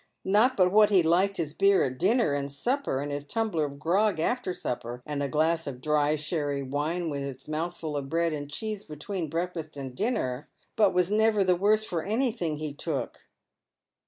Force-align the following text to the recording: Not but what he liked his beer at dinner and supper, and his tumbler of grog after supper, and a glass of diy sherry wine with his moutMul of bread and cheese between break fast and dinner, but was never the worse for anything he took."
Not 0.25 0.57
but 0.57 0.71
what 0.71 0.89
he 0.89 1.03
liked 1.03 1.37
his 1.37 1.53
beer 1.53 1.83
at 1.83 1.99
dinner 1.99 2.33
and 2.33 2.51
supper, 2.51 3.01
and 3.01 3.11
his 3.11 3.23
tumbler 3.27 3.65
of 3.65 3.77
grog 3.77 4.19
after 4.19 4.51
supper, 4.51 5.03
and 5.05 5.21
a 5.21 5.27
glass 5.29 5.67
of 5.67 5.79
diy 5.79 6.17
sherry 6.17 6.63
wine 6.63 7.11
with 7.11 7.21
his 7.21 7.45
moutMul 7.45 7.95
of 7.95 8.09
bread 8.09 8.33
and 8.33 8.49
cheese 8.51 8.83
between 8.83 9.29
break 9.29 9.53
fast 9.53 9.77
and 9.77 9.93
dinner, 9.95 10.49
but 10.75 10.95
was 10.95 11.11
never 11.11 11.43
the 11.43 11.55
worse 11.55 11.85
for 11.85 12.01
anything 12.01 12.55
he 12.55 12.73
took." 12.73 13.27